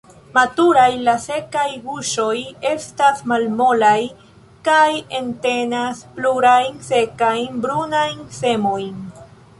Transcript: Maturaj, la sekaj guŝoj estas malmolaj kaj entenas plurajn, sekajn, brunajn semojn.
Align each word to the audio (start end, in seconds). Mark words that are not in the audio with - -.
Maturaj, 0.35 0.85
la 1.07 1.13
sekaj 1.25 1.65
guŝoj 1.83 2.37
estas 2.69 3.21
malmolaj 3.33 3.99
kaj 4.69 4.89
entenas 5.21 6.03
plurajn, 6.17 6.83
sekajn, 6.91 7.63
brunajn 7.67 8.27
semojn. 8.43 8.95